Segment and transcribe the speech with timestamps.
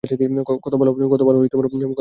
[0.59, 1.85] কত ভালো বন্ধু তুমি।